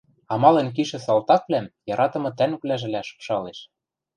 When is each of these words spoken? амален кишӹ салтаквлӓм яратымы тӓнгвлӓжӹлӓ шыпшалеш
амален 0.33 0.67
кишӹ 0.75 0.99
салтаквлӓм 1.05 1.65
яратымы 1.93 2.29
тӓнгвлӓжӹлӓ 2.37 3.01
шыпшалеш 3.07 3.59